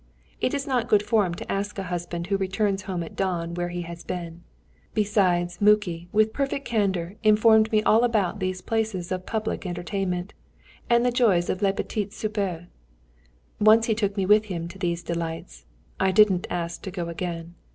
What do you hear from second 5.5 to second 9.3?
Muki, with perfect candour, informed me all about these places of